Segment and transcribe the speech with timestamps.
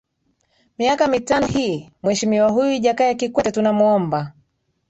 [0.77, 4.33] miaka mitano hii mhesimiwa huyu jakaya kikwete tunamwomba